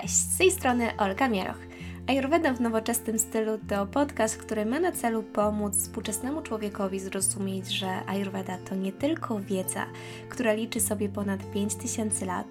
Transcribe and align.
Cześć, 0.00 0.14
z 0.14 0.38
tej 0.38 0.50
strony 0.50 0.96
Olga 0.96 1.28
Mieroch. 1.28 1.58
Ayurveda 2.06 2.52
w 2.52 2.60
nowoczesnym 2.60 3.18
stylu 3.18 3.58
to 3.68 3.86
podcast, 3.86 4.36
który 4.36 4.66
ma 4.66 4.80
na 4.80 4.92
celu 4.92 5.22
pomóc 5.22 5.76
współczesnemu 5.76 6.42
człowiekowi 6.42 7.00
zrozumieć, 7.00 7.68
że 7.68 8.06
Ayurveda 8.06 8.58
to 8.58 8.74
nie 8.74 8.92
tylko 8.92 9.40
wiedza, 9.40 9.86
która 10.28 10.52
liczy 10.52 10.80
sobie 10.80 11.08
ponad 11.08 11.50
5000 11.50 12.26
lat, 12.26 12.46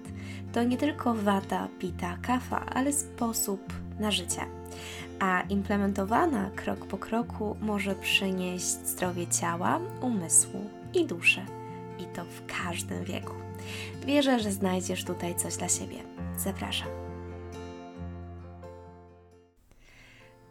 to 0.52 0.64
nie 0.64 0.76
tylko 0.76 1.14
wata, 1.14 1.68
pita, 1.78 2.18
kafa, 2.22 2.66
ale 2.66 2.92
sposób 2.92 3.72
na 4.00 4.10
życie. 4.10 4.42
A 5.20 5.40
implementowana 5.40 6.50
krok 6.56 6.86
po 6.86 6.98
kroku 6.98 7.56
może 7.60 7.94
przynieść 7.94 8.66
zdrowie 8.66 9.26
ciała, 9.26 9.80
umysłu 10.00 10.60
i 10.94 11.04
duszy. 11.04 11.40
I 11.98 12.04
to 12.04 12.24
w 12.24 12.62
każdym 12.64 13.04
wieku. 13.04 13.34
Wierzę, 14.06 14.40
że 14.40 14.52
znajdziesz 14.52 15.04
tutaj 15.04 15.34
coś 15.34 15.56
dla 15.56 15.68
siebie. 15.68 15.96
Zapraszam. 16.36 17.01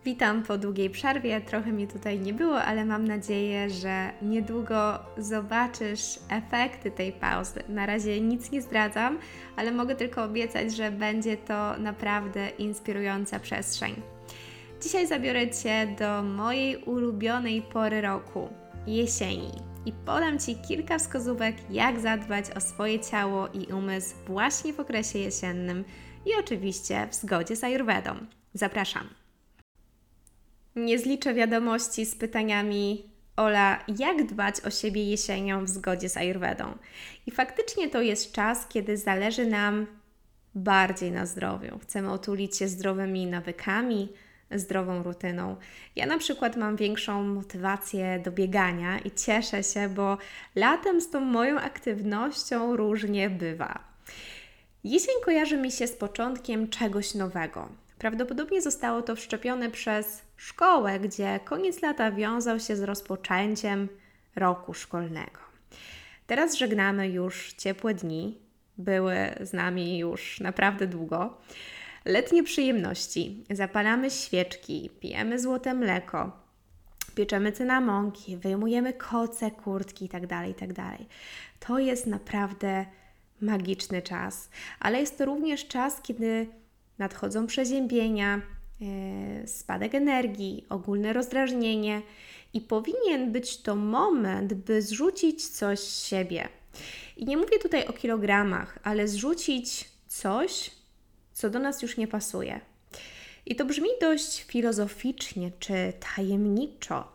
Witam 0.05 0.43
po 0.43 0.57
długiej 0.57 0.89
przerwie. 0.89 1.41
Trochę 1.41 1.71
mnie 1.71 1.87
tutaj 1.87 2.19
nie 2.19 2.33
było, 2.33 2.61
ale 2.61 2.85
mam 2.85 3.07
nadzieję, 3.07 3.69
że 3.69 4.11
niedługo 4.21 4.99
zobaczysz 5.17 6.19
efekty 6.29 6.91
tej 6.91 7.11
pauzy. 7.11 7.63
Na 7.69 7.85
razie 7.85 8.21
nic 8.21 8.51
nie 8.51 8.61
zdradzam, 8.61 9.19
ale 9.55 9.71
mogę 9.71 9.95
tylko 9.95 10.23
obiecać, 10.23 10.75
że 10.75 10.91
będzie 10.91 11.37
to 11.37 11.77
naprawdę 11.77 12.49
inspirująca 12.49 13.39
przestrzeń. 13.39 13.95
Dzisiaj 14.81 15.07
zabiorę 15.07 15.49
Cię 15.49 15.95
do 15.99 16.23
mojej 16.23 16.77
ulubionej 16.77 17.61
pory 17.61 18.01
roku 18.01 18.49
jesieni 18.87 19.51
i 19.85 19.93
podam 20.05 20.39
Ci 20.39 20.55
kilka 20.55 20.99
wskazówek, 20.99 21.55
jak 21.69 21.99
zadbać 21.99 22.45
o 22.51 22.61
swoje 22.61 22.99
ciało 22.99 23.47
i 23.47 23.73
umysł 23.73 24.15
właśnie 24.27 24.73
w 24.73 24.79
okresie 24.79 25.19
jesiennym 25.19 25.83
i 26.25 26.29
oczywiście 26.39 27.07
w 27.11 27.15
zgodzie 27.15 27.55
z 27.55 27.63
Ayurvedą. 27.63 28.15
Zapraszam. 28.53 29.20
Nie 30.75 30.99
zliczę 30.99 31.33
wiadomości 31.33 32.05
z 32.05 32.15
pytaniami 32.15 33.11
Ola, 33.35 33.83
jak 33.97 34.25
dbać 34.25 34.61
o 34.61 34.69
siebie 34.69 35.03
jesienią 35.03 35.65
w 35.65 35.69
zgodzie 35.69 36.09
z 36.09 36.17
Ayurvedą. 36.17 36.77
I 37.27 37.31
faktycznie 37.31 37.89
to 37.89 38.01
jest 38.01 38.31
czas, 38.31 38.67
kiedy 38.67 38.97
zależy 38.97 39.45
nam 39.45 39.87
bardziej 40.55 41.11
na 41.11 41.25
zdrowiu. 41.25 41.79
Chcemy 41.79 42.11
otulić 42.11 42.57
się 42.57 42.67
zdrowymi 42.67 43.25
nawykami, 43.27 44.09
zdrową 44.51 45.03
rutyną. 45.03 45.55
Ja 45.95 46.05
na 46.05 46.17
przykład 46.17 46.57
mam 46.57 46.75
większą 46.75 47.23
motywację 47.23 48.19
do 48.19 48.31
biegania 48.31 48.99
i 48.99 49.11
cieszę 49.11 49.63
się, 49.63 49.89
bo 49.89 50.17
latem 50.55 51.01
z 51.01 51.09
tą 51.09 51.19
moją 51.19 51.59
aktywnością 51.59 52.75
różnie 52.75 53.29
bywa. 53.29 53.79
Jesień 54.83 55.15
kojarzy 55.25 55.57
mi 55.57 55.71
się 55.71 55.87
z 55.87 55.95
początkiem 55.95 56.69
czegoś 56.69 57.15
nowego. 57.15 57.69
Prawdopodobnie 58.01 58.61
zostało 58.61 59.01
to 59.01 59.15
wszczepione 59.15 59.71
przez 59.71 60.21
szkołę, 60.37 60.99
gdzie 60.99 61.39
koniec 61.45 61.81
lata 61.81 62.11
wiązał 62.11 62.59
się 62.59 62.75
z 62.75 62.81
rozpoczęciem 62.81 63.87
roku 64.35 64.73
szkolnego. 64.73 65.39
Teraz 66.27 66.55
żegnamy 66.55 67.09
już 67.09 67.53
ciepłe 67.53 67.93
dni, 67.93 68.37
były 68.77 69.15
z 69.41 69.53
nami 69.53 69.97
już 69.99 70.39
naprawdę 70.39 70.87
długo. 70.87 71.37
Letnie 72.05 72.43
przyjemności. 72.43 73.43
Zapalamy 73.49 74.11
świeczki, 74.11 74.89
pijemy 74.99 75.39
złote 75.39 75.73
mleko, 75.73 76.31
pieczemy 77.15 77.51
cynamonki, 77.51 78.37
wyjmujemy 78.37 78.93
koce, 78.93 79.51
kurtki 79.51 80.05
itd., 80.05 80.27
tak 80.27 80.47
itd. 80.47 80.73
Tak 80.73 80.97
to 81.59 81.79
jest 81.79 82.07
naprawdę 82.07 82.85
magiczny 83.41 84.01
czas, 84.01 84.49
ale 84.79 84.99
jest 84.99 85.17
to 85.17 85.25
również 85.25 85.67
czas, 85.67 86.01
kiedy 86.01 86.60
nadchodzą 87.01 87.47
przeziębienia, 87.47 88.41
e, 88.81 89.47
spadek 89.47 89.95
energii, 89.95 90.65
ogólne 90.69 91.13
rozdrażnienie 91.13 92.01
i 92.53 92.61
powinien 92.61 93.31
być 93.31 93.57
to 93.57 93.75
moment, 93.75 94.53
by 94.53 94.81
zrzucić 94.81 95.47
coś 95.47 95.79
z 95.79 96.05
siebie. 96.07 96.49
I 97.17 97.25
nie 97.25 97.37
mówię 97.37 97.59
tutaj 97.59 97.87
o 97.87 97.93
kilogramach, 97.93 98.79
ale 98.83 99.07
zrzucić 99.07 99.89
coś, 100.07 100.71
co 101.33 101.49
do 101.49 101.59
nas 101.59 101.81
już 101.81 101.97
nie 101.97 102.07
pasuje. 102.07 102.61
I 103.45 103.55
to 103.55 103.65
brzmi 103.65 103.89
dość 104.01 104.43
filozoficznie 104.43 105.51
czy 105.59 105.93
tajemniczo, 106.15 107.11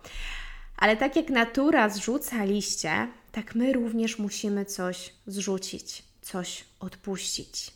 ale 0.76 0.96
tak 0.96 1.16
jak 1.16 1.30
natura 1.30 1.88
zrzuca 1.88 2.44
liście, 2.44 3.08
tak 3.32 3.54
my 3.54 3.72
również 3.72 4.18
musimy 4.18 4.64
coś 4.64 5.12
zrzucić, 5.26 6.02
coś 6.22 6.64
odpuścić. 6.80 7.75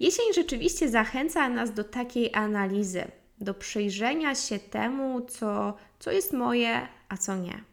Jesień 0.00 0.34
rzeczywiście 0.34 0.88
zachęca 0.88 1.48
nas 1.48 1.72
do 1.72 1.84
takiej 1.84 2.34
analizy, 2.34 3.04
do 3.40 3.54
przyjrzenia 3.54 4.34
się 4.34 4.58
temu, 4.58 5.20
co, 5.20 5.76
co 5.98 6.10
jest 6.10 6.32
moje, 6.32 6.88
a 7.08 7.16
co 7.16 7.36
nie. 7.36 7.64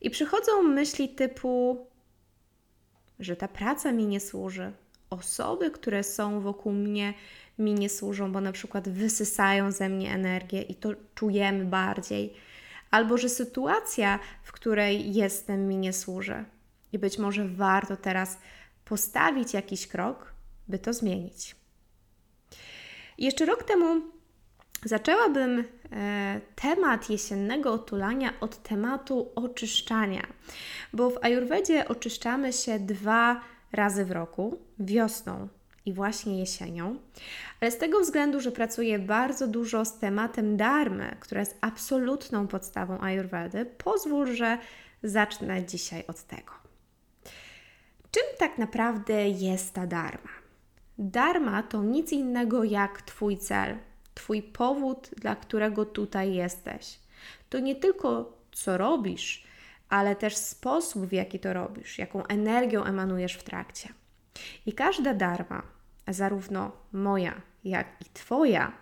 I 0.00 0.10
przychodzą 0.10 0.62
myśli 0.62 1.08
typu, 1.08 1.86
że 3.18 3.36
ta 3.36 3.48
praca 3.48 3.92
mi 3.92 4.06
nie 4.06 4.20
służy, 4.20 4.72
osoby, 5.10 5.70
które 5.70 6.04
są 6.04 6.40
wokół 6.40 6.72
mnie, 6.72 7.14
mi 7.58 7.74
nie 7.74 7.88
służą, 7.88 8.32
bo 8.32 8.40
na 8.40 8.52
przykład 8.52 8.88
wysysają 8.88 9.72
ze 9.72 9.88
mnie 9.88 10.14
energię 10.14 10.62
i 10.62 10.74
to 10.74 10.88
czujemy 11.14 11.64
bardziej, 11.64 12.34
albo 12.90 13.18
że 13.18 13.28
sytuacja, 13.28 14.18
w 14.42 14.52
której 14.52 15.14
jestem, 15.14 15.68
mi 15.68 15.76
nie 15.76 15.92
służy. 15.92 16.44
I 16.92 16.98
być 16.98 17.18
może 17.18 17.48
warto 17.48 17.96
teraz 17.96 18.38
postawić 18.84 19.54
jakiś 19.54 19.86
krok, 19.86 20.31
by 20.68 20.78
to 20.78 20.92
zmienić. 20.92 21.56
Jeszcze 23.18 23.46
rok 23.46 23.64
temu 23.64 24.02
zaczęłabym 24.84 25.64
e, 25.92 26.40
temat 26.54 27.10
jesiennego 27.10 27.72
otulania 27.72 28.32
od 28.40 28.62
tematu 28.62 29.32
oczyszczania, 29.34 30.22
bo 30.92 31.10
w 31.10 31.24
Ajurwedzie 31.24 31.88
oczyszczamy 31.88 32.52
się 32.52 32.78
dwa 32.78 33.40
razy 33.72 34.04
w 34.04 34.10
roku, 34.10 34.58
wiosną 34.78 35.48
i 35.86 35.92
właśnie 35.92 36.38
jesienią, 36.38 36.98
ale 37.60 37.70
z 37.70 37.78
tego 37.78 38.00
względu, 38.00 38.40
że 38.40 38.52
pracuję 38.52 38.98
bardzo 38.98 39.46
dużo 39.46 39.84
z 39.84 39.98
tematem 39.98 40.56
darmy, 40.56 41.16
która 41.20 41.40
jest 41.40 41.58
absolutną 41.60 42.48
podstawą 42.48 43.00
Ayurvedy, 43.00 43.66
pozwól, 43.66 44.34
że 44.34 44.58
zacznę 45.02 45.66
dzisiaj 45.66 46.04
od 46.06 46.22
tego. 46.22 46.52
Czym 48.10 48.22
tak 48.38 48.58
naprawdę 48.58 49.28
jest 49.28 49.74
ta 49.74 49.86
dharma? 49.86 50.41
Dharma 50.98 51.62
to 51.62 51.82
nic 51.82 52.12
innego 52.12 52.64
jak 52.64 53.02
Twój 53.02 53.38
cel, 53.38 53.76
Twój 54.14 54.42
powód, 54.42 55.10
dla 55.16 55.36
którego 55.36 55.84
tutaj 55.86 56.34
jesteś. 56.34 56.98
To 57.48 57.58
nie 57.58 57.76
tylko 57.76 58.38
co 58.52 58.78
robisz, 58.78 59.44
ale 59.88 60.16
też 60.16 60.36
sposób, 60.36 61.06
w 61.06 61.12
jaki 61.12 61.40
to 61.40 61.52
robisz, 61.52 61.98
jaką 61.98 62.26
energią 62.26 62.84
emanujesz 62.84 63.34
w 63.34 63.42
trakcie. 63.42 63.88
I 64.66 64.72
każda 64.72 65.14
dharma, 65.14 65.62
zarówno 66.08 66.72
moja, 66.92 67.40
jak 67.64 67.86
i 68.00 68.04
Twoja, 68.14 68.72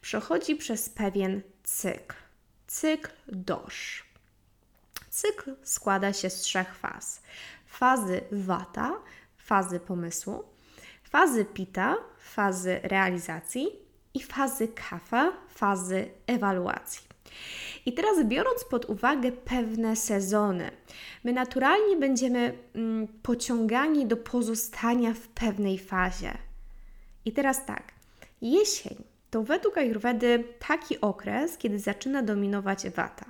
przechodzi 0.00 0.56
przez 0.56 0.88
pewien 0.88 1.42
cykl. 1.62 2.16
Cykl 2.66 3.10
dosz. 3.28 4.04
Cykl 5.10 5.56
składa 5.62 6.12
się 6.12 6.30
z 6.30 6.40
trzech 6.40 6.74
faz: 6.74 7.22
fazy 7.66 8.20
wata, 8.32 8.92
fazy 9.36 9.80
pomysłu, 9.80 10.53
fazy 11.14 11.44
pita, 11.44 11.96
fazy 12.18 12.80
realizacji 12.82 13.68
i 14.14 14.22
fazy 14.22 14.68
kafa, 14.68 15.32
fazy 15.48 16.08
ewaluacji. 16.26 17.02
I 17.86 17.92
teraz 17.92 18.24
biorąc 18.24 18.64
pod 18.64 18.84
uwagę 18.84 19.32
pewne 19.32 19.96
sezony, 19.96 20.70
my 21.24 21.32
naturalnie 21.32 21.96
będziemy 21.96 22.58
mm, 22.74 23.08
pociągani 23.22 24.06
do 24.06 24.16
pozostania 24.16 25.14
w 25.14 25.28
pewnej 25.28 25.78
fazie. 25.78 26.32
I 27.24 27.32
teraz 27.32 27.66
tak, 27.66 27.92
jesień 28.42 29.04
to 29.30 29.42
według 29.42 29.78
Ayurvedy 29.78 30.44
taki 30.68 31.00
okres, 31.00 31.58
kiedy 31.58 31.78
zaczyna 31.78 32.22
dominować 32.22 32.88
wata. 32.90 33.26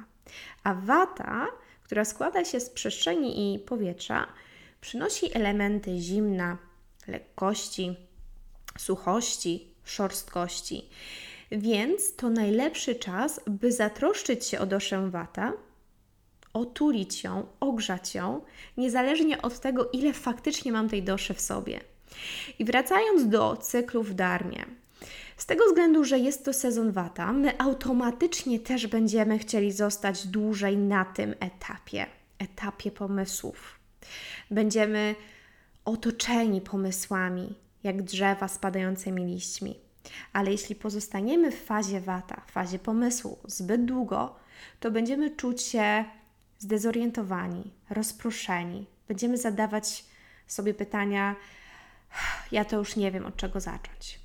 A 0.63 0.75
wata, 0.75 1.47
która 1.83 2.05
składa 2.05 2.45
się 2.45 2.61
z 2.61 2.71
przestrzeni 2.71 3.55
i 3.55 3.59
powietrza, 3.59 4.27
przynosi 4.81 5.37
elementy 5.37 5.99
zimna, 5.99 6.59
lekkości, 7.09 7.97
suchości, 8.79 9.69
szorstkości. 9.85 10.89
Więc 11.51 12.17
to 12.17 12.31
najlepszy 12.31 12.95
czas, 12.95 13.41
by 13.47 13.73
zatroszczyć 13.73 14.47
się 14.47 14.59
o 14.59 14.67
doszę 14.67 15.11
wata, 15.11 15.53
otulić 16.53 17.25
ją, 17.25 17.47
ogrzać 17.61 18.15
ją, 18.15 18.41
niezależnie 18.77 19.43
od 19.43 19.61
tego, 19.61 19.91
ile 19.93 20.13
faktycznie 20.13 20.73
mam 20.73 20.89
tej 20.89 21.03
doszy 21.03 21.35
w 21.35 21.41
sobie. 21.41 21.81
I 22.59 22.65
wracając 22.65 23.29
do 23.29 23.57
cyklu 23.57 24.03
w 24.03 24.15
darmie, 24.15 24.65
z 25.37 25.47
tego 25.47 25.67
względu, 25.67 26.05
że 26.05 26.19
jest 26.19 26.45
to 26.45 26.53
sezon 26.53 26.93
wata, 26.93 27.33
my 27.33 27.61
automatycznie 27.61 28.61
też 28.61 28.87
będziemy 28.87 29.39
chcieli 29.39 29.73
zostać 29.73 30.27
dłużej 30.27 30.77
na 30.77 31.05
tym 31.05 31.35
etapie, 31.41 32.07
etapie 32.39 32.91
pomysłów. 32.91 33.79
Będziemy 34.51 35.15
otoczeni 35.85 36.61
pomysłami, 36.61 37.55
jak 37.83 38.03
drzewa 38.03 38.49
spadającymi 38.49 39.25
liśćmi. 39.25 39.79
Ale 40.33 40.51
jeśli 40.51 40.75
pozostaniemy 40.75 41.51
w 41.51 41.65
fazie 41.65 42.01
wata, 42.01 42.43
w 42.47 42.51
fazie 42.51 42.79
pomysłu 42.79 43.39
zbyt 43.45 43.85
długo, 43.85 44.37
to 44.81 44.91
będziemy 44.91 45.31
czuć 45.31 45.63
się 45.63 46.05
zdezorientowani, 46.59 47.71
rozproszeni. 47.91 48.87
Będziemy 49.09 49.39
zadawać 49.39 50.05
sobie 50.47 50.75
pytania: 50.75 51.37
Ja 52.53 52.65
to 52.65 52.77
już 52.77 52.97
nie 52.97 53.11
wiem, 53.11 53.27
od 53.27 53.37
czego 53.37 53.61
zacząć. 53.61 54.21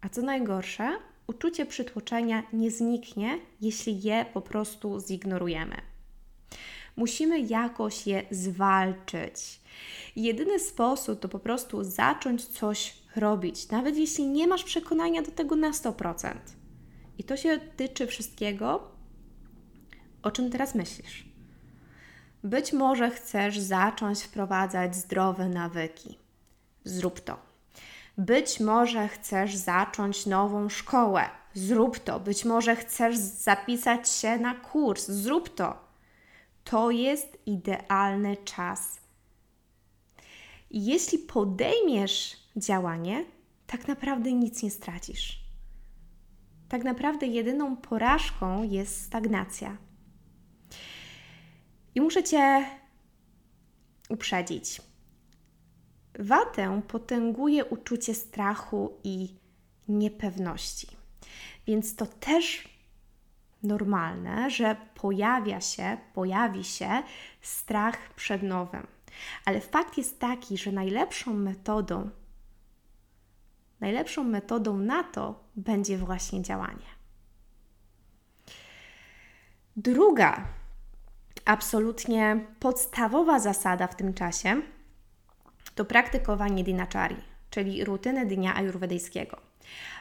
A 0.00 0.08
co 0.08 0.22
najgorsze, 0.22 0.98
uczucie 1.26 1.66
przytłoczenia 1.66 2.42
nie 2.52 2.70
zniknie, 2.70 3.38
jeśli 3.60 4.02
je 4.02 4.26
po 4.34 4.40
prostu 4.40 5.00
zignorujemy. 5.00 5.87
Musimy 6.98 7.40
jakoś 7.40 8.06
je 8.06 8.22
zwalczyć. 8.30 9.60
Jedyny 10.16 10.58
sposób 10.58 11.20
to 11.20 11.28
po 11.28 11.38
prostu 11.38 11.84
zacząć 11.84 12.46
coś 12.46 12.94
robić, 13.16 13.68
nawet 13.68 13.96
jeśli 13.96 14.26
nie 14.26 14.46
masz 14.46 14.64
przekonania 14.64 15.22
do 15.22 15.30
tego 15.30 15.56
na 15.56 15.70
100%. 15.70 16.34
I 17.18 17.24
to 17.24 17.36
się 17.36 17.58
tyczy 17.76 18.06
wszystkiego, 18.06 18.90
o 20.22 20.30
czym 20.30 20.50
teraz 20.50 20.74
myślisz. 20.74 21.24
Być 22.44 22.72
może 22.72 23.10
chcesz 23.10 23.58
zacząć 23.58 24.22
wprowadzać 24.22 24.96
zdrowe 24.96 25.48
nawyki. 25.48 26.18
Zrób 26.84 27.20
to. 27.20 27.36
Być 28.18 28.60
może 28.60 29.08
chcesz 29.08 29.56
zacząć 29.56 30.26
nową 30.26 30.68
szkołę. 30.68 31.24
Zrób 31.54 31.98
to. 31.98 32.20
Być 32.20 32.44
może 32.44 32.76
chcesz 32.76 33.16
zapisać 33.16 34.08
się 34.08 34.38
na 34.38 34.54
kurs. 34.54 35.06
Zrób 35.06 35.54
to. 35.54 35.87
To 36.70 36.90
jest 36.90 37.38
idealny 37.46 38.36
czas. 38.36 39.00
jeśli 40.70 41.18
podejmiesz 41.18 42.36
działanie, 42.56 43.24
tak 43.66 43.88
naprawdę 43.88 44.32
nic 44.32 44.62
nie 44.62 44.70
stracisz. 44.70 45.40
Tak 46.68 46.84
naprawdę 46.84 47.26
jedyną 47.26 47.76
porażką 47.76 48.62
jest 48.62 49.02
stagnacja. 49.02 49.76
I 51.94 52.00
muszę 52.00 52.24
Cię 52.24 52.66
uprzedzić. 54.08 54.80
Watę 56.18 56.82
potęguje 56.88 57.64
uczucie 57.64 58.14
strachu 58.14 58.92
i 59.04 59.34
niepewności. 59.88 60.86
Więc 61.66 61.96
to 61.96 62.06
też 62.06 62.67
normalne, 63.62 64.50
że 64.50 64.76
pojawia 64.94 65.60
się, 65.60 65.96
pojawi 66.14 66.64
się 66.64 67.02
strach 67.40 68.14
przed 68.14 68.42
nowym. 68.42 68.86
Ale 69.44 69.60
fakt 69.60 69.98
jest 69.98 70.20
taki, 70.20 70.58
że 70.58 70.72
najlepszą 70.72 71.34
metodą, 71.34 72.10
najlepszą 73.80 74.24
metodą 74.24 74.78
na 74.78 75.04
to 75.04 75.44
będzie 75.56 75.98
właśnie 75.98 76.42
działanie. 76.42 76.98
Druga, 79.76 80.46
absolutnie 81.44 82.46
podstawowa 82.60 83.40
zasada 83.40 83.86
w 83.86 83.96
tym 83.96 84.14
czasie 84.14 84.62
to 85.74 85.84
praktykowanie 85.84 86.64
dinachari, 86.64 87.16
czyli 87.50 87.84
rutyny 87.84 88.26
dnia 88.26 88.54
ajurwedyjskiego. 88.54 89.47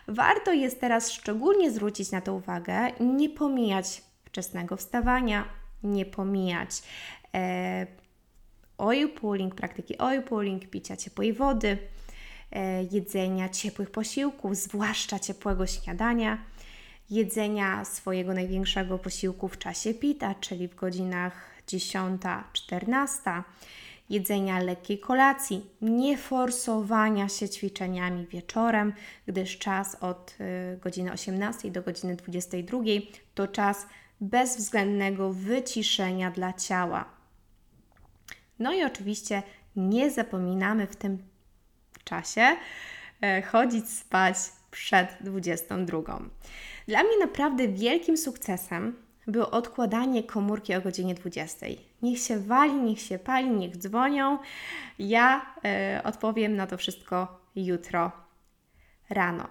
Warto 0.08 0.54
jest 0.54 0.82
teraz 0.82 1.12
szczególnie 1.12 1.72
zwrócić 1.72 2.12
na 2.12 2.22
to 2.22 2.34
uwagę, 2.34 2.92
nie 3.00 3.30
pomijać 3.30 4.02
wczesnego 4.26 4.78
wstawania, 4.78 5.46
nie 5.84 6.06
pomijać 6.06 6.70
e, 7.34 7.88
oil 8.78 9.10
pulling, 9.10 9.56
praktyki 9.56 9.98
oil 9.98 10.24
pulling, 10.24 10.70
picia 10.70 10.98
ciepłej 10.98 11.34
wody, 11.34 11.78
e, 12.52 12.84
jedzenia 12.84 13.50
ciepłych 13.50 13.92
posiłków, 13.92 14.56
zwłaszcza 14.56 15.20
ciepłego 15.20 15.68
śniadania, 15.68 16.38
jedzenia 17.10 17.86
swojego 17.86 18.34
największego 18.34 19.00
posiłku 19.00 19.48
w 19.48 19.58
czasie 19.58 19.94
pita, 19.94 20.36
czyli 20.36 20.68
w 20.68 20.76
godzinach 20.76 21.52
10-14 21.68 23.44
jedzenia 24.10 24.60
lekkiej 24.60 25.00
kolacji, 25.00 25.70
nie 25.82 26.18
forsowania 26.18 27.30
się 27.30 27.50
ćwiczeniami 27.50 28.28
wieczorem, 28.28 28.94
gdyż 29.28 29.58
czas 29.58 29.96
od 29.96 30.36
y, 30.42 30.78
godziny 30.78 31.12
18 31.12 31.72
do 31.72 31.82
godziny 31.82 32.16
22 32.16 32.80
to 33.36 33.48
czas 33.48 33.88
bezwzględnego 34.22 35.34
wyciszenia 35.34 36.32
dla 36.32 36.54
ciała. 36.54 37.06
No 38.60 38.74
i 38.74 38.84
oczywiście 38.84 39.44
nie 39.76 40.12
zapominamy 40.12 40.88
w 40.88 40.96
tym 40.96 41.18
czasie 42.04 42.58
e, 43.22 43.42
chodzić 43.42 43.90
spać 43.90 44.38
przed 44.72 45.18
22. 45.22 46.20
Dla 46.88 47.04
mnie 47.04 47.18
naprawdę 47.20 47.68
wielkim 47.68 48.18
sukcesem 48.18 48.96
było 49.28 49.52
odkładanie 49.52 50.24
komórki 50.24 50.76
o 50.76 50.82
godzinie 50.82 51.16
20. 51.16 51.66
Niech 52.02 52.20
się 52.20 52.40
wali, 52.40 52.74
niech 52.74 53.00
się 53.00 53.20
pali, 53.20 53.50
niech 53.50 53.78
dzwonią. 53.78 54.38
Ja 55.00 55.46
y, 56.00 56.04
odpowiem 56.04 56.56
na 56.56 56.68
to 56.68 56.78
wszystko 56.78 57.42
jutro 57.56 58.12
rano. 59.10 59.48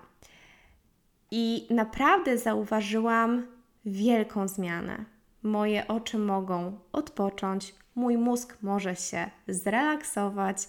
I 1.31 1.67
naprawdę 1.71 2.39
zauważyłam 2.39 3.47
wielką 3.85 4.49
zmianę. 4.49 5.05
Moje 5.43 5.89
oczy 5.89 6.19
mogą 6.19 6.79
odpocząć, 6.93 7.75
mój 7.95 8.19
mózg 8.19 8.57
może 8.63 8.97
się 8.97 9.31
zrelaksować, 9.49 10.69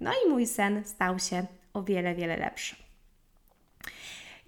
no 0.00 0.10
i 0.26 0.30
mój 0.30 0.46
sen 0.46 0.84
stał 0.84 1.18
się 1.18 1.46
o 1.72 1.82
wiele, 1.82 2.14
wiele 2.14 2.36
lepszy. 2.36 2.76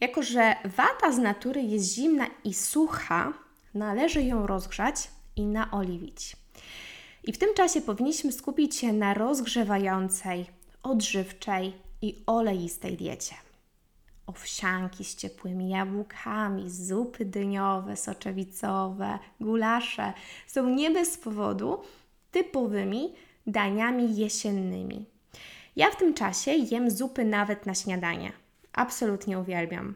Jako, 0.01 0.23
że 0.23 0.57
wata 0.65 1.13
z 1.13 1.19
natury 1.19 1.63
jest 1.63 1.95
zimna 1.95 2.27
i 2.45 2.55
sucha, 2.55 3.33
należy 3.75 4.23
ją 4.23 4.47
rozgrzać 4.47 5.11
i 5.37 5.47
naoliwić. 5.47 6.37
I 7.25 7.33
w 7.33 7.39
tym 7.39 7.55
czasie 7.55 7.81
powinniśmy 7.81 8.33
skupić 8.33 8.77
się 8.77 8.93
na 8.93 9.15
rozgrzewającej, 9.15 10.47
odżywczej 10.83 11.73
i 12.03 12.23
oleistej 12.27 12.97
diecie. 12.97 13.35
Owsianki 14.27 15.05
z 15.05 15.17
ciepłymi 15.17 15.69
jabłkami, 15.69 16.71
zupy 16.71 17.25
dyniowe, 17.25 17.97
soczewicowe, 17.97 19.19
gulasze 19.41 20.13
są 20.47 20.69
nie 20.69 20.91
bez 20.91 21.19
powodu 21.19 21.83
typowymi 22.31 23.15
daniami 23.47 24.17
jesiennymi. 24.17 25.07
Ja 25.77 25.91
w 25.91 25.97
tym 25.97 26.15
czasie 26.15 26.51
jem 26.51 26.91
zupy 26.91 27.25
nawet 27.25 27.67
na 27.67 27.75
śniadanie. 27.75 28.33
Absolutnie 28.73 29.39
uwielbiam. 29.39 29.95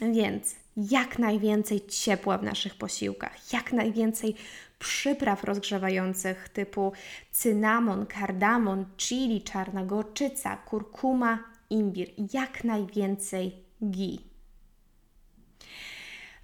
Więc 0.00 0.56
jak 0.90 1.18
najwięcej 1.18 1.86
ciepła 1.86 2.38
w 2.38 2.42
naszych 2.42 2.74
posiłkach, 2.74 3.52
jak 3.52 3.72
najwięcej 3.72 4.34
przypraw 4.78 5.44
rozgrzewających 5.44 6.48
typu 6.48 6.92
cynamon, 7.30 8.06
kardamon, 8.06 8.86
chili, 8.96 9.42
czarna 9.42 9.84
gorczyca, 9.84 10.56
kurkuma, 10.56 11.38
imbir, 11.70 12.08
jak 12.34 12.64
najwięcej 12.64 13.52
ghee. 13.80 14.18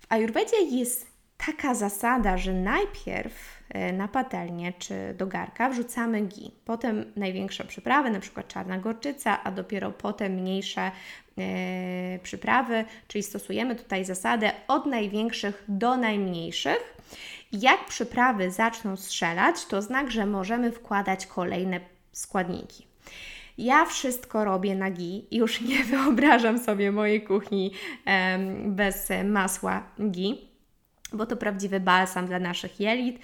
W 0.01 0.13
Ayurvedzie 0.13 0.63
jest 0.63 1.07
taka 1.37 1.75
zasada, 1.75 2.39
że 2.39 2.53
najpierw 2.53 3.63
e, 3.69 3.93
na 3.93 4.09
patelnię 4.09 4.73
czy 4.79 5.15
do 5.15 5.27
garka 5.27 5.69
wrzucamy 5.71 6.23
ghee, 6.23 6.51
potem 6.65 7.13
największe 7.17 7.65
przyprawy, 7.65 8.11
na 8.11 8.21
przykład 8.21 8.49
czarna 8.49 8.79
gorczyca, 8.79 9.43
a 9.45 9.51
dopiero 9.51 9.91
potem 9.91 10.33
mniejsze 10.33 10.91
przyprawy, 12.23 12.85
czyli 13.09 13.23
stosujemy 13.23 13.77
tutaj 13.77 14.05
zasadę 14.05 14.53
od 14.69 14.87
największych 14.87 15.65
do 15.69 15.97
najmniejszych. 15.97 16.97
Jak 17.53 17.85
przyprawy 17.85 18.51
zaczną 18.51 18.97
strzelać, 18.97 19.67
to 19.67 19.83
znak, 19.83 20.11
że 20.11 20.27
możemy 20.27 20.73
wkładać 20.73 21.27
kolejne 21.27 21.81
składniki. 22.13 22.87
Ja 23.59 23.85
wszystko 23.85 24.45
robię 24.45 24.75
na 24.75 24.91
ghee. 24.91 25.27
Już 25.31 25.61
nie 25.61 25.85
wyobrażam 25.91 26.59
sobie 26.59 26.93
mojej 26.93 27.23
kuchni 27.23 27.73
bez 28.67 29.09
masła 29.25 29.83
ghee 29.99 30.57
bo 31.13 31.27
to 31.27 31.37
prawdziwy 31.37 31.81
balsam 31.81 32.27
dla 32.27 32.39
naszych 32.39 32.81
jelit 32.81 33.19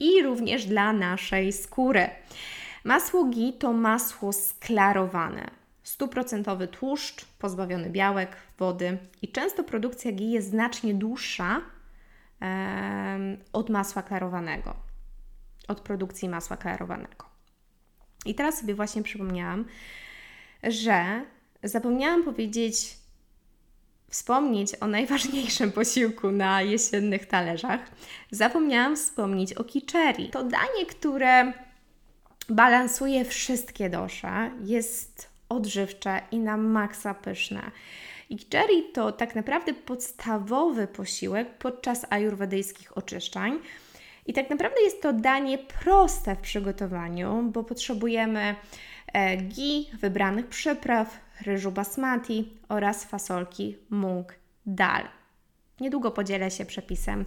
i 0.00 0.22
również 0.22 0.66
dla 0.66 0.92
naszej 0.92 1.52
skóry. 1.52 2.10
Masło 2.84 3.24
ghee 3.24 3.52
to 3.52 3.72
masło 3.72 4.32
sklarowane. 4.32 5.50
Stuprocentowy 5.86 6.68
tłuszcz, 6.68 7.24
pozbawiony 7.24 7.90
białek, 7.90 8.36
wody 8.58 8.98
i 9.22 9.32
często 9.32 9.64
produkcja 9.64 10.12
ghee 10.12 10.30
jest 10.30 10.50
znacznie 10.50 10.94
dłuższa 10.94 11.60
e, 12.42 13.36
od 13.52 13.70
masła 13.70 14.02
klarowanego, 14.02 14.76
od 15.68 15.80
produkcji 15.80 16.28
masła 16.28 16.56
klarowanego. 16.56 17.24
I 18.24 18.34
teraz 18.34 18.58
sobie 18.58 18.74
właśnie 18.74 19.02
przypomniałam, 19.02 19.64
że 20.62 21.24
zapomniałam 21.62 22.24
powiedzieć 22.24 22.96
wspomnieć 24.10 24.70
o 24.80 24.86
najważniejszym 24.86 25.72
posiłku 25.72 26.30
na 26.30 26.62
jesiennych 26.62 27.26
talerzach, 27.26 27.80
zapomniałam 28.30 28.96
wspomnieć 28.96 29.52
o 29.52 29.64
kiczeri. 29.64 30.30
To 30.30 30.42
danie, 30.44 30.86
które 30.88 31.52
balansuje 32.48 33.24
wszystkie 33.24 33.90
dosze, 33.90 34.50
jest 34.64 35.35
odżywcze 35.48 36.20
i 36.30 36.38
na 36.38 36.56
maksa 36.56 37.14
pyszne. 37.14 37.70
I 38.30 38.38
to 38.92 39.12
tak 39.12 39.34
naprawdę 39.34 39.74
podstawowy 39.74 40.86
posiłek 40.86 41.58
podczas 41.58 42.06
ajurwedyjskich 42.10 42.98
oczyszczań. 42.98 43.58
I 44.26 44.32
tak 44.32 44.50
naprawdę 44.50 44.80
jest 44.80 45.02
to 45.02 45.12
danie 45.12 45.58
proste 45.58 46.36
w 46.36 46.40
przygotowaniu, 46.40 47.50
bo 47.52 47.64
potrzebujemy 47.64 48.54
e, 49.12 49.36
ghee, 49.36 49.90
wybranych 50.00 50.46
przypraw, 50.46 51.20
ryżu 51.40 51.72
basmati 51.72 52.52
oraz 52.68 53.04
fasolki 53.04 53.76
mung 53.90 54.34
dal. 54.66 55.08
Niedługo 55.80 56.10
podzielę 56.10 56.50
się 56.50 56.64
przepisem 56.64 57.24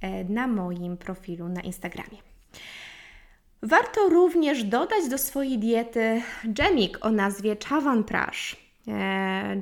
e, 0.00 0.24
na 0.24 0.46
moim 0.46 0.96
profilu 0.96 1.48
na 1.48 1.60
Instagramie. 1.60 2.18
Warto 3.62 4.08
również 4.08 4.64
dodać 4.64 5.08
do 5.08 5.18
swojej 5.18 5.58
diety 5.58 6.22
dżemik 6.48 6.98
o 7.00 7.10
nazwie 7.10 7.56
Chavan 7.68 8.04
Prash. 8.04 8.56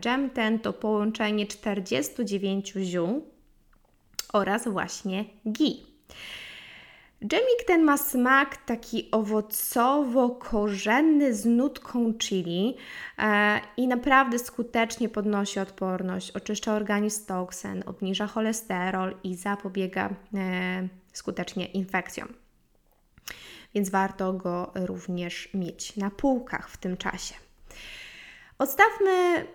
Dżem 0.01 0.25
e, 0.25 0.31
ten 0.31 0.59
to 0.59 0.73
połączenie 0.73 1.47
49 1.47 2.73
ziół 2.83 3.27
oraz 4.33 4.69
właśnie 4.69 5.25
ghee. 5.45 5.87
Dżemik 7.27 7.65
ten 7.67 7.83
ma 7.83 7.97
smak 7.97 8.57
taki 8.57 9.11
owocowo-korzenny 9.11 11.35
z 11.35 11.47
nutką 11.47 12.15
chili 12.19 12.77
e, 13.19 13.61
i 13.77 13.89
naprawdę 13.89 14.39
skutecznie 14.39 15.09
podnosi 15.09 15.61
odporność, 15.61 16.31
oczyszcza 16.31 16.75
organizm 16.75 17.23
z 17.23 17.27
toksen, 17.27 17.83
obniża 17.87 18.27
cholesterol 18.27 19.17
i 19.25 19.35
zapobiega 19.35 20.11
e, 20.35 20.89
skutecznie 21.13 21.67
infekcjom. 21.67 22.29
Więc 23.75 23.91
warto 23.91 24.33
go 24.33 24.73
również 24.75 25.55
mieć 25.55 25.97
na 25.97 26.11
półkach 26.11 26.69
w 26.71 26.77
tym 26.77 26.97
czasie. 26.97 27.35
Odstawmy 28.59 29.47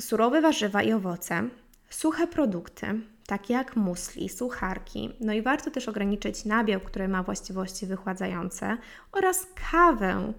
surowe 0.00 0.40
warzywa 0.40 0.82
i 0.82 0.92
owoce, 0.92 1.48
suche 1.90 2.26
produkty, 2.26 2.86
takie 3.26 3.54
jak 3.54 3.76
musli, 3.76 4.28
sucharki. 4.28 5.10
No 5.20 5.32
i 5.32 5.42
warto 5.42 5.70
też 5.70 5.88
ograniczyć 5.88 6.44
nabiał, 6.44 6.80
który 6.80 7.08
ma 7.08 7.22
właściwości 7.22 7.86
wychładzające 7.86 8.76
oraz 9.12 9.46
kawę, 9.70 10.32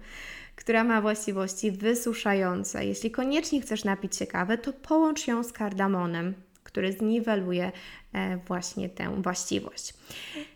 która 0.56 0.84
ma 0.84 1.00
właściwości 1.00 1.70
wysuszające. 1.70 2.86
Jeśli 2.86 3.10
koniecznie 3.10 3.60
chcesz 3.60 3.84
napić 3.84 4.16
się 4.16 4.26
kawy, 4.26 4.58
to 4.58 4.72
połącz 4.72 5.26
ją 5.26 5.42
z 5.42 5.52
kardamonem, 5.52 6.34
który 6.62 6.92
zniweluje 6.92 7.72
właśnie 8.46 8.88
tę 8.88 9.22
właściwość. 9.22 9.94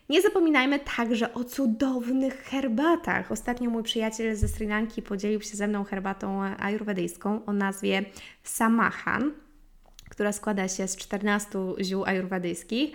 Nie 0.09 0.21
zapominajmy 0.21 0.79
także 0.79 1.33
o 1.33 1.43
cudownych 1.43 2.43
herbatach. 2.43 3.31
Ostatnio 3.31 3.69
mój 3.69 3.83
przyjaciel 3.83 4.35
ze 4.35 4.47
Sri 4.47 4.67
Lanki 4.67 5.01
podzielił 5.01 5.41
się 5.41 5.57
ze 5.57 5.67
mną 5.67 5.83
herbatą 5.83 6.43
ajurwedyjską 6.43 7.45
o 7.45 7.53
nazwie 7.53 8.05
Samahan 8.43 9.31
która 10.09 10.31
składa 10.31 10.67
się 10.67 10.87
z 10.87 10.97
14 10.97 11.59
ziół 11.81 12.05
ajurwedyjskich. 12.05 12.91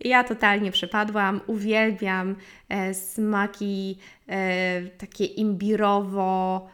Ja 0.00 0.24
totalnie 0.24 0.72
przepadłam, 0.72 1.40
uwielbiam 1.46 2.36
e, 2.68 2.94
smaki 2.94 3.98
e, 4.28 4.82
takie 4.82 5.24
imbirowo 5.24 6.68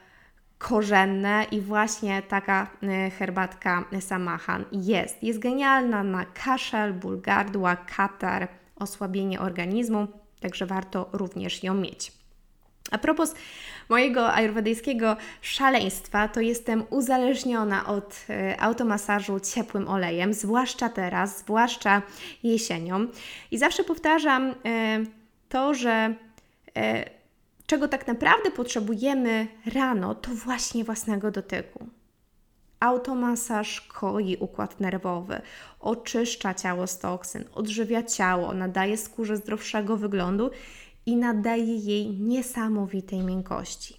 korzenne 0.58 1.46
i 1.50 1.60
właśnie 1.60 2.22
taka 2.22 2.70
e, 2.82 3.10
herbatka 3.10 3.84
samahan 4.00 4.64
jest. 4.72 5.22
Jest 5.22 5.38
genialna 5.38 6.02
na 6.02 6.24
kaszel, 6.24 6.92
ból 6.94 7.20
gardła, 7.20 7.76
katar, 7.76 8.48
osłabienie 8.76 9.40
organizmu, 9.40 10.06
także 10.40 10.66
warto 10.66 11.08
również 11.12 11.62
ją 11.62 11.74
mieć. 11.74 12.12
A 12.90 12.98
propos 12.98 13.34
mojego 13.88 14.32
ajurwedyjskiego 14.32 15.16
szaleństwa, 15.40 16.28
to 16.28 16.40
jestem 16.40 16.84
uzależniona 16.90 17.86
od 17.86 18.26
e, 18.30 18.60
automasażu 18.60 19.40
ciepłym 19.40 19.88
olejem, 19.88 20.34
zwłaszcza 20.34 20.88
teraz, 20.88 21.38
zwłaszcza 21.38 22.02
jesienią. 22.42 23.06
I 23.50 23.58
zawsze 23.58 23.84
powtarzam 23.84 24.54
e, 24.64 25.04
to, 25.48 25.74
że 25.74 26.14
czego 27.66 27.88
tak 27.88 28.06
naprawdę 28.06 28.50
potrzebujemy 28.50 29.46
rano, 29.66 30.14
to 30.14 30.30
właśnie 30.30 30.84
własnego 30.84 31.30
dotyku. 31.30 31.86
Automasaż 32.80 33.80
koi 33.80 34.36
układ 34.36 34.80
nerwowy, 34.80 35.40
oczyszcza 35.80 36.54
ciało 36.54 36.86
z 36.86 36.98
toksyn, 36.98 37.44
odżywia 37.54 38.02
ciało, 38.02 38.54
nadaje 38.54 38.96
skórze 38.96 39.36
zdrowszego 39.36 39.96
wyglądu 39.96 40.50
i 41.06 41.16
nadaje 41.16 41.76
jej 41.76 42.10
niesamowitej 42.10 43.18
miękkości. 43.20 43.96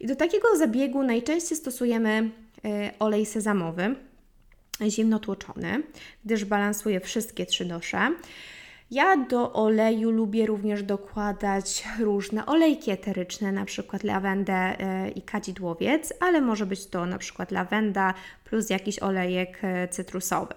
I 0.00 0.06
do 0.06 0.16
takiego 0.16 0.56
zabiegu 0.56 1.02
najczęściej 1.02 1.58
stosujemy 1.58 2.30
e, 2.64 2.92
olej 2.98 3.26
sezamowy, 3.26 3.94
zimnotłoczony, 4.88 5.82
gdyż 6.24 6.44
balansuje 6.44 7.00
wszystkie 7.00 7.46
trzy 7.46 7.64
dosze. 7.64 8.10
Ja 8.90 9.16
do 9.16 9.52
oleju 9.52 10.10
lubię 10.10 10.46
również 10.46 10.82
dokładać 10.82 11.84
różne 12.00 12.46
olejki 12.46 12.90
eteryczne, 12.90 13.52
na 13.52 13.64
przykład 13.64 14.04
lawendę 14.04 14.54
e, 14.54 15.10
i 15.10 15.22
kadzidłowiec, 15.22 16.12
ale 16.20 16.40
może 16.40 16.66
być 16.66 16.86
to 16.86 17.06
na 17.06 17.18
przykład 17.18 17.50
lawenda 17.50 18.14
plus 18.44 18.70
jakiś 18.70 18.98
olejek 18.98 19.58
e, 19.62 19.88
cytrusowy. 19.88 20.54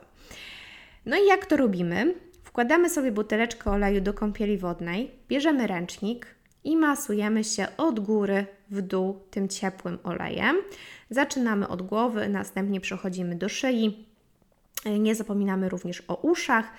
No 1.06 1.18
i 1.18 1.28
jak 1.28 1.46
to 1.46 1.58
robimy? 1.58 2.14
Wkładamy 2.44 2.90
sobie 2.90 3.12
buteleczkę 3.12 3.72
oleju 3.72 4.02
do 4.02 4.14
kąpieli 4.14 4.58
wodnej, 4.58 5.12
bierzemy 5.28 5.68
ręcznik 5.68 6.28
i 6.64 6.78
masujemy 6.78 7.44
się 7.44 7.68
od 7.78 8.00
góry 8.00 8.46
w 8.70 8.82
dół 8.82 9.20
tym 9.32 9.50
ciepłym 9.50 10.00
olejem. 10.04 10.56
Zaczynamy 11.10 11.68
od 11.68 11.82
głowy, 11.82 12.30
następnie 12.30 12.82
przechodzimy 12.82 13.36
do 13.36 13.50
szyi. 13.50 14.06
Nie 15.00 15.16
zapominamy 15.16 15.70
również 15.70 16.04
o 16.08 16.16
uszach. 16.16 16.74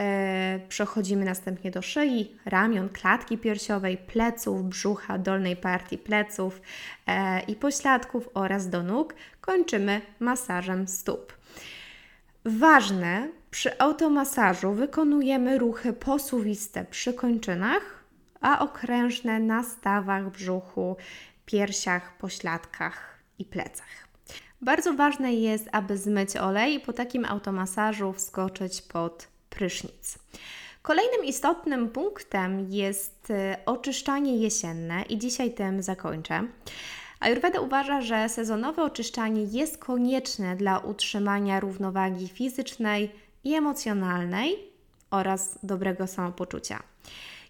E, 0.00 0.60
przechodzimy 0.68 1.24
następnie 1.24 1.70
do 1.70 1.82
szyi, 1.82 2.36
ramion, 2.44 2.88
klatki 2.88 3.38
piersiowej, 3.38 3.96
pleców, 3.96 4.64
brzucha, 4.64 5.18
dolnej 5.18 5.56
partii 5.56 5.98
pleców 5.98 6.60
e, 7.06 7.40
i 7.40 7.56
pośladków 7.56 8.28
oraz 8.34 8.68
do 8.68 8.82
nóg. 8.82 9.14
Kończymy 9.40 10.00
masażem 10.20 10.88
stóp. 10.88 11.32
Ważne, 12.44 13.28
przy 13.50 13.78
automasażu 13.78 14.72
wykonujemy 14.72 15.58
ruchy 15.58 15.92
posuwiste 15.92 16.84
przy 16.84 17.14
kończynach, 17.14 18.04
a 18.40 18.58
okrężne 18.58 19.40
na 19.40 19.62
stawach, 19.62 20.30
brzuchu, 20.30 20.96
piersiach, 21.46 22.18
pośladkach 22.18 23.18
i 23.38 23.44
plecach. 23.44 24.08
Bardzo 24.60 24.94
ważne 24.94 25.34
jest, 25.34 25.68
aby 25.72 25.98
zmyć 25.98 26.36
olej 26.36 26.74
i 26.74 26.80
po 26.80 26.92
takim 26.92 27.24
automasażu 27.24 28.12
wskoczyć 28.12 28.82
pod 28.82 29.33
prysznic. 29.54 30.18
Kolejnym 30.82 31.24
istotnym 31.24 31.88
punktem 31.88 32.70
jest 32.70 33.30
y, 33.30 33.34
oczyszczanie 33.66 34.36
jesienne 34.36 35.02
i 35.02 35.18
dzisiaj 35.18 35.54
tym 35.54 35.82
zakończę. 35.82 36.48
Ayurveda 37.20 37.60
uważa, 37.60 38.00
że 38.00 38.28
sezonowe 38.28 38.82
oczyszczanie 38.82 39.44
jest 39.44 39.78
konieczne 39.78 40.56
dla 40.56 40.78
utrzymania 40.78 41.60
równowagi 41.60 42.28
fizycznej 42.28 43.10
i 43.44 43.54
emocjonalnej 43.54 44.58
oraz 45.10 45.58
dobrego 45.62 46.06
samopoczucia. 46.06 46.82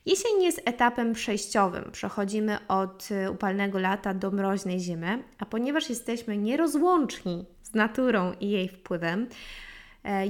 Jesień 0.06 0.42
jest 0.42 0.62
etapem 0.64 1.12
przejściowym. 1.12 1.90
Przechodzimy 1.92 2.58
od 2.68 3.08
upalnego 3.32 3.78
lata 3.78 4.14
do 4.14 4.30
mroźnej 4.30 4.80
zimy, 4.80 5.23
a 5.38 5.46
ponieważ 5.46 5.88
jesteśmy 5.88 6.37
nierozłączni 6.38 7.44
z 7.62 7.75
naturą 7.75 8.32
i 8.40 8.50
jej 8.50 8.68
wpływem, 8.68 9.26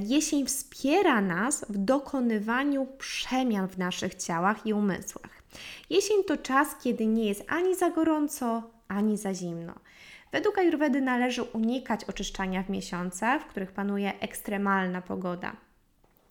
jesień 0.03 0.47
wspiera 0.47 1.21
nas 1.21 1.65
w 1.69 1.79
dokonywaniu 1.79 2.87
przemian 2.99 3.69
w 3.69 3.79
naszych 3.79 4.15
ciałach 4.15 4.67
i 4.67 4.73
umysłach. 4.73 5.43
Jesień 5.91 6.25
to 6.25 6.37
czas, 6.37 6.69
kiedy 6.83 7.07
nie 7.07 7.29
jest 7.29 7.45
ani 7.49 7.77
za 7.77 7.91
gorąco, 7.91 8.71
ani 8.89 9.19
za 9.19 9.35
zimno. 9.35 9.75
Według 10.33 10.59
Ayurvedy 10.59 11.01
należy 11.01 11.43
unikać 11.43 12.05
oczyszczania 12.05 12.63
w 12.63 12.71
miesiącach, 12.71 13.43
w 13.43 13.47
których 13.47 13.73
panuje 13.73 14.21
ekstremalna 14.21 15.03
pogoda. 15.03 15.57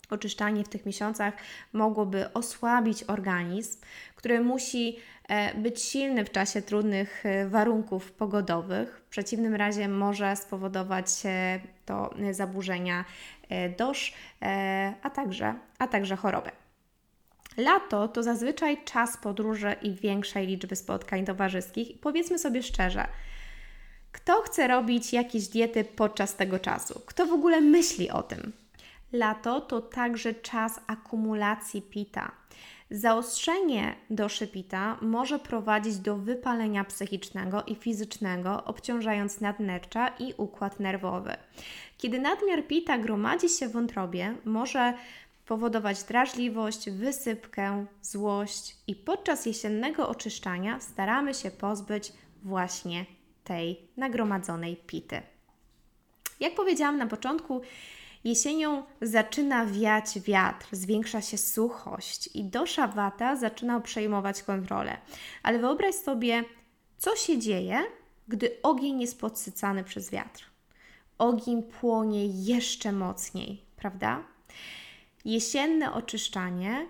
Oczyszczanie 0.09 0.63
w 0.63 0.69
tych 0.69 0.85
miesiącach 0.85 1.33
mogłoby 1.73 2.33
osłabić 2.33 3.03
organizm, 3.03 3.81
który 4.15 4.41
musi 4.41 4.97
e, 5.27 5.57
być 5.57 5.81
silny 5.81 6.25
w 6.25 6.31
czasie 6.31 6.61
trudnych 6.61 7.25
e, 7.25 7.47
warunków 7.47 8.11
pogodowych. 8.11 9.01
W 9.05 9.09
przeciwnym 9.09 9.55
razie 9.55 9.87
może 9.87 10.35
spowodować 10.35 11.09
to 11.85 12.13
zaburzenia 12.31 13.05
e, 13.49 13.69
dosz, 13.69 14.13
a 15.01 15.09
także, 15.09 15.55
a 15.79 15.87
także 15.87 16.15
choroby. 16.15 16.51
Lato 17.57 18.07
to 18.07 18.23
zazwyczaj 18.23 18.83
czas 18.83 19.17
podróży 19.17 19.75
i 19.81 19.93
większej 19.93 20.47
liczby 20.47 20.75
spotkań 20.75 21.25
towarzyskich. 21.25 21.99
powiedzmy 21.99 22.39
sobie 22.39 22.63
szczerze, 22.63 23.07
kto 24.11 24.41
chce 24.41 24.67
robić 24.67 25.13
jakieś 25.13 25.47
diety 25.47 25.83
podczas 25.83 26.35
tego 26.35 26.59
czasu? 26.59 27.01
Kto 27.05 27.25
w 27.25 27.33
ogóle 27.33 27.61
myśli 27.61 28.11
o 28.11 28.23
tym? 28.23 28.53
Lato 29.13 29.61
to 29.61 29.81
także 29.81 30.33
czas 30.33 30.79
akumulacji 30.87 31.81
pita. 31.81 32.31
Zaostrzenie 32.93 33.95
doszepita 34.09 34.97
może 35.01 35.39
prowadzić 35.39 35.97
do 35.97 36.17
wypalenia 36.17 36.83
psychicznego 36.83 37.63
i 37.63 37.75
fizycznego, 37.75 38.63
obciążając 38.63 39.41
nadnercza 39.41 40.07
i 40.07 40.33
układ 40.37 40.79
nerwowy. 40.79 41.33
Kiedy 41.97 42.19
nadmiar 42.19 42.67
pita 42.67 42.97
gromadzi 42.97 43.49
się 43.49 43.67
w 43.67 43.71
wątrobie, 43.71 44.35
może 44.45 44.93
powodować 45.45 46.03
drażliwość, 46.03 46.89
wysypkę, 46.89 47.85
złość 48.01 48.75
i 48.87 48.95
podczas 48.95 49.45
jesiennego 49.45 50.09
oczyszczania 50.09 50.79
staramy 50.79 51.33
się 51.33 51.51
pozbyć 51.51 52.13
właśnie 52.43 53.05
tej 53.43 53.79
nagromadzonej 53.97 54.75
pity. 54.75 55.21
Jak 56.39 56.55
powiedziałam 56.55 56.97
na 56.97 57.07
początku, 57.07 57.61
jesienią 58.23 58.83
zaczyna 59.01 59.65
wiać 59.65 60.19
wiatr, 60.19 60.67
zwiększa 60.71 61.21
się 61.21 61.37
suchość 61.37 62.29
i 62.35 62.43
dosza 62.43 62.87
wata 62.87 63.35
zaczyna 63.35 63.79
przejmować 63.79 64.43
kontrolę. 64.43 64.97
Ale 65.43 65.59
wyobraź 65.59 65.95
sobie, 65.95 66.43
co 66.97 67.15
się 67.15 67.37
dzieje, 67.39 67.79
gdy 68.27 68.57
ogień 68.63 69.01
jest 69.01 69.19
podsycany 69.19 69.83
przez 69.83 70.09
wiatr. 70.11 70.45
Ogień 71.17 71.63
płonie 71.63 72.25
jeszcze 72.25 72.91
mocniej, 72.91 73.65
prawda? 73.75 74.23
Jesienne 75.25 75.93
oczyszczanie 75.93 76.87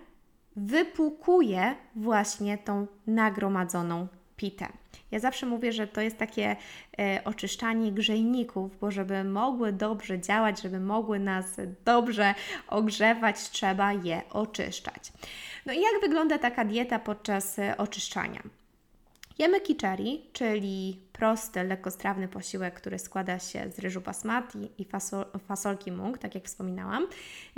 wypłukuje 0.56 1.76
właśnie 1.96 2.58
tą 2.58 2.86
nagromadzoną 3.06 4.08
pitę. 4.36 4.68
Ja 5.10 5.18
zawsze 5.18 5.46
mówię, 5.46 5.72
że 5.72 5.86
to 5.86 6.00
jest 6.00 6.18
takie 6.18 6.56
e, 6.98 7.22
oczyszczanie 7.24 7.92
grzejników, 7.92 8.78
bo 8.80 8.90
żeby 8.90 9.24
mogły 9.24 9.72
dobrze 9.72 10.20
działać, 10.20 10.62
żeby 10.62 10.80
mogły 10.80 11.18
nas 11.18 11.46
dobrze 11.84 12.34
ogrzewać, 12.68 13.50
trzeba 13.50 13.92
je 13.92 14.22
oczyszczać. 14.30 15.12
No 15.66 15.72
i 15.72 15.80
jak 15.80 16.00
wygląda 16.00 16.38
taka 16.38 16.64
dieta 16.64 16.98
podczas 16.98 17.58
e, 17.58 17.76
oczyszczania? 17.76 18.42
Jemy 19.38 19.60
kichari, 19.60 20.22
czyli 20.32 21.00
prosty, 21.12 21.64
lekkostrawny 21.64 22.28
posiłek, 22.28 22.74
który 22.74 22.98
składa 22.98 23.38
się 23.38 23.70
z 23.70 23.78
ryżu 23.78 24.00
basmati 24.00 24.68
i 24.78 24.84
fasol, 24.84 25.24
fasolki 25.48 25.92
mung, 25.92 26.18
tak 26.18 26.34
jak 26.34 26.44
wspominałam. 26.44 27.06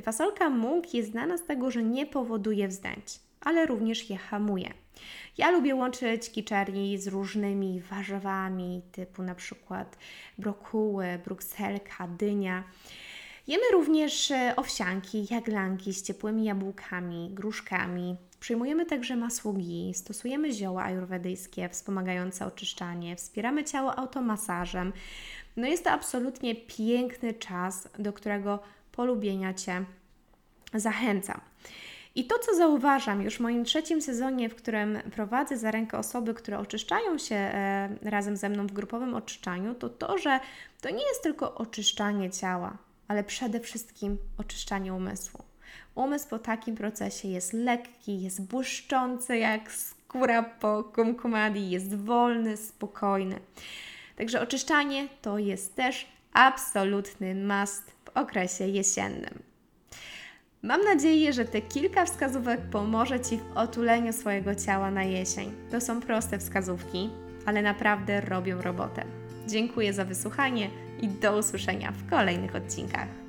Fasolka 0.03 0.51
mung 0.51 0.95
jest 0.95 1.11
znana 1.11 1.39
z 1.39 1.45
tego, 1.45 1.71
że 1.71 1.83
nie 1.83 2.07
powoduje 2.07 2.69
wzdęć, 2.69 3.21
ale 3.41 3.67
również 3.67 4.11
je 4.11 4.17
hamuje. 4.17 4.71
Ja 5.39 5.51
lubię 5.51 5.75
łączyć 5.75 6.31
kiczari 6.31 6.99
z 6.99 7.09
różnymi 7.09 7.81
warzywami, 7.81 8.83
typu 8.93 9.23
na 9.23 9.35
przykład 9.35 9.99
brokuły, 10.39 11.07
brukselka, 11.25 12.09
dynia. 12.09 12.65
Jemy 13.47 13.63
również 13.73 14.31
e, 14.31 14.57
owsianki, 14.57 15.27
jaglanki 15.31 15.95
z 15.95 16.03
ciepłymi 16.03 16.45
jabłkami, 16.45 17.31
gruszkami. 17.33 18.17
Przyjmujemy 18.41 18.87
także 18.87 19.17
masło 19.17 19.53
ghee, 19.53 19.95
stosujemy 19.95 20.53
zioła 20.53 20.83
ajurwedyjskie 20.83 21.69
wspomagające 21.69 22.47
oczyszczanie, 22.47 23.17
wspieramy 23.17 23.65
ciało 23.65 23.99
automasażem. 23.99 24.93
No 25.57 25.67
jest 25.67 25.85
to 25.85 25.91
absolutnie 25.91 26.55
piękny 26.55 27.35
czas, 27.35 27.89
do 27.99 28.13
którego 28.13 28.59
polubienia 28.93 29.55
Cię 29.55 29.85
zachęcam. 30.75 31.41
I 32.17 32.25
to, 32.25 32.39
co 32.39 32.57
zauważam 32.57 33.23
już 33.23 33.37
w 33.37 33.41
moim 33.41 33.65
trzecim 33.65 34.03
sezonie, 34.03 34.49
w 34.49 34.55
którym 34.55 34.99
prowadzę 35.15 35.59
za 35.59 35.71
rękę 35.71 35.99
osoby, 35.99 36.35
które 36.35 36.59
oczyszczają 36.59 37.19
się 37.19 37.35
e, 37.35 37.89
razem 38.03 38.37
ze 38.37 38.49
mną 38.49 38.67
w 38.67 38.73
grupowym 38.73 39.15
oczyszczaniu, 39.15 39.75
to 39.75 39.89
to, 39.89 40.19
że 40.19 40.41
to 40.81 40.91
nie 40.91 41.07
jest 41.09 41.23
tylko 41.23 41.55
oczyszczanie 41.55 42.31
ciała, 42.31 42.79
ale 43.09 43.25
przede 43.25 43.61
wszystkim 43.61 44.19
oczyszczanie 44.39 44.95
umysłu. 44.95 45.45
Umysł 45.95 46.29
po 46.29 46.39
takim 46.39 46.77
procesie 46.77 47.29
jest 47.29 47.53
lekki, 47.53 48.23
jest 48.23 48.43
błyszczący 48.43 49.39
jak 49.39 49.73
skóra 49.73 50.43
po 50.43 50.85
kumkumadi, 50.85 51.71
jest 51.71 51.95
wolny, 51.95 52.57
spokojny. 52.57 53.41
Także 54.17 54.41
oczyszczanie 54.41 55.09
to 55.23 55.39
jest 55.39 55.75
też 55.75 56.07
absolutny 56.33 57.35
must 57.35 57.91
w 58.05 58.09
okresie 58.15 58.67
jesiennym. 58.67 59.46
Mam 60.67 60.85
nadzieję, 60.85 61.33
że 61.33 61.45
te 61.45 61.63
kilka 61.63 62.05
wskazówek 62.05 62.61
pomoże 62.61 63.21
Ci 63.21 63.39
w 63.39 63.57
otuleniu 63.57 64.13
swojego 64.13 64.55
ciała 64.55 64.91
na 64.91 65.05
jesień. 65.05 65.53
To 65.71 65.81
są 65.81 66.01
proste 66.01 66.39
wskazówki, 66.39 67.11
ale 67.45 67.63
naprawdę 67.63 68.21
robią 68.21 68.63
robotę. 68.63 69.05
Dziękuję 69.47 69.93
za 69.93 70.05
wysłuchanie 70.05 70.71
i 71.03 71.09
do 71.09 71.39
usłyszenia 71.39 71.93
w 71.93 72.11
kolejnych 72.11 72.57
odcinkach. 72.57 73.26